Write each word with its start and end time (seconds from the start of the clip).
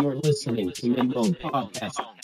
You're 0.00 0.14
listening 0.14 0.70
to 0.72 0.88
Mid-Mode 0.90 1.38
Podcast. 1.40 2.17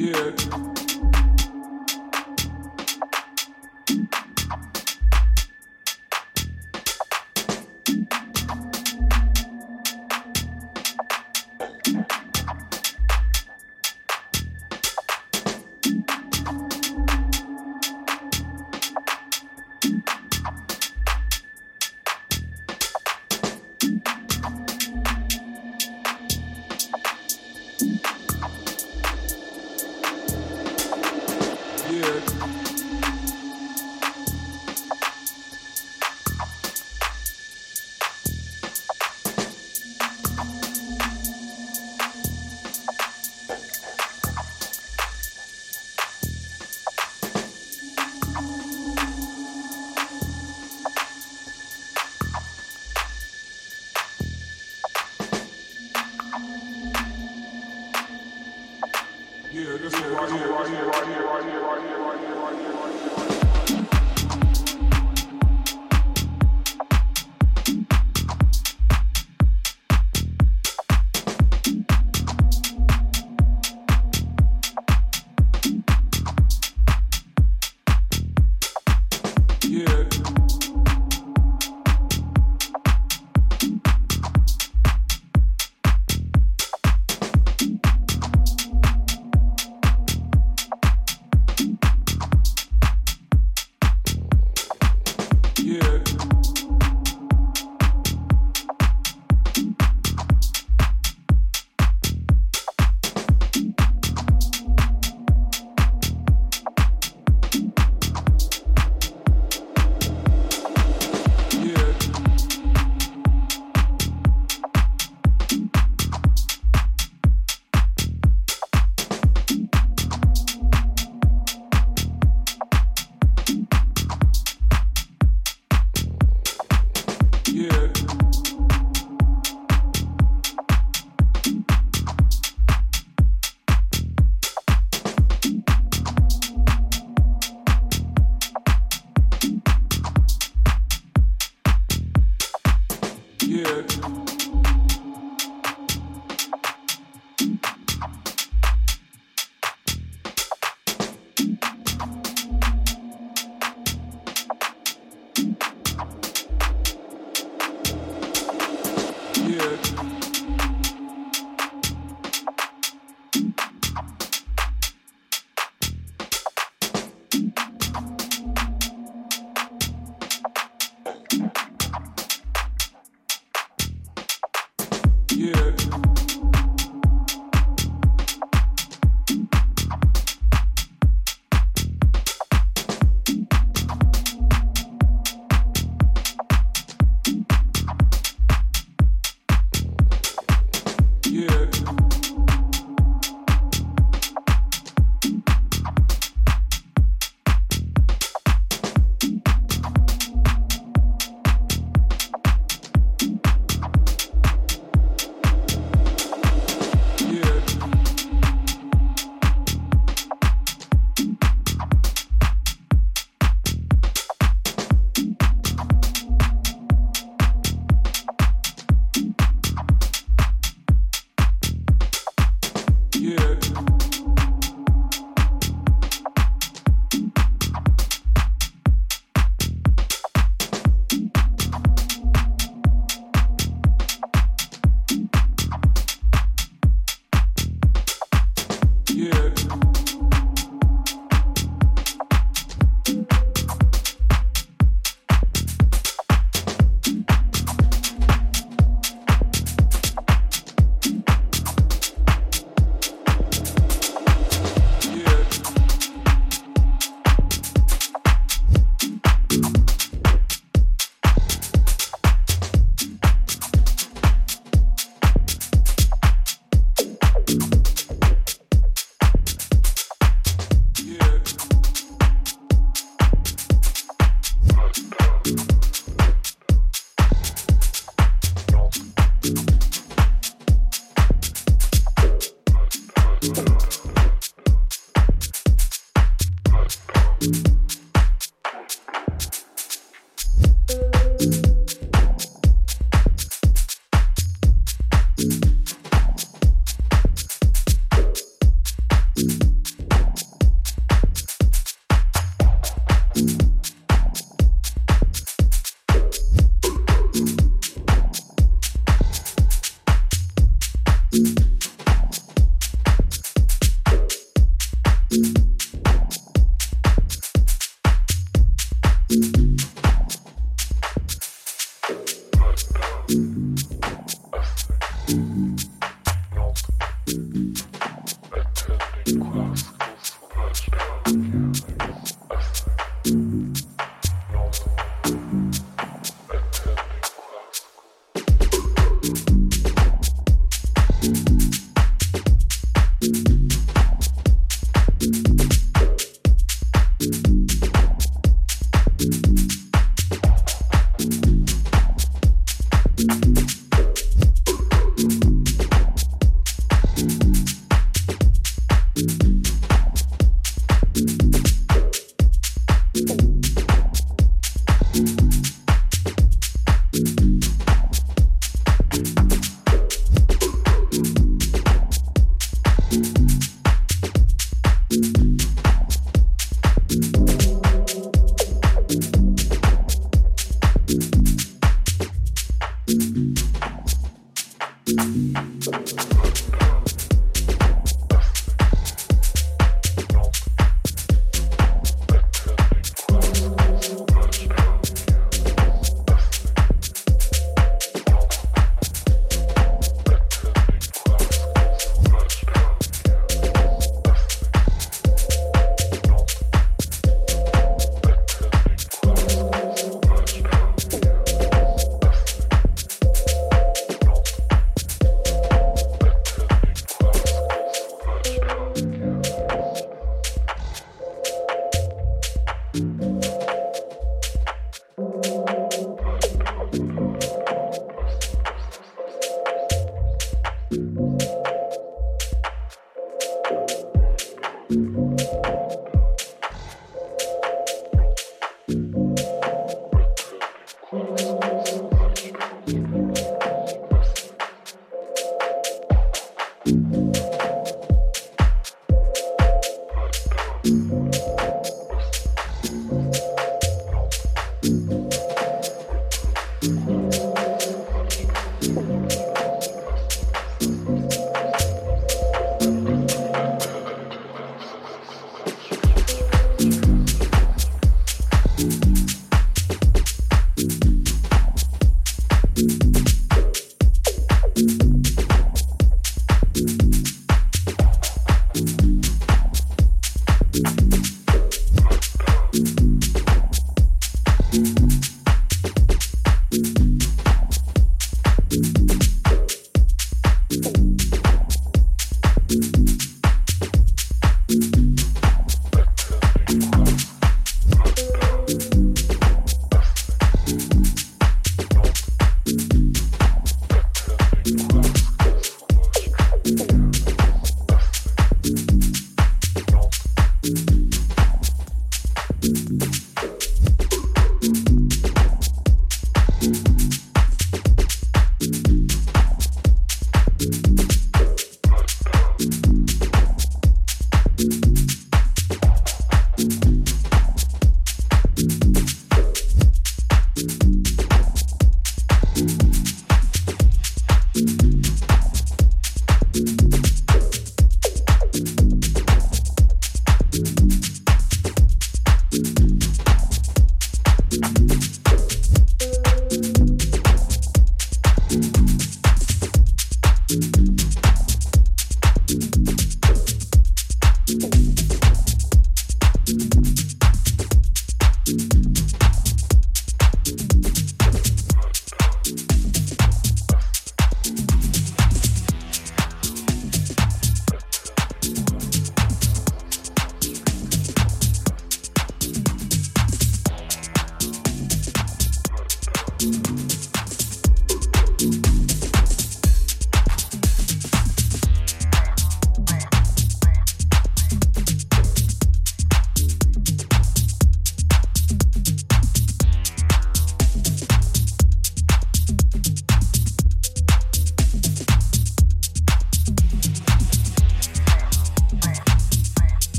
Yeah. 0.00 0.89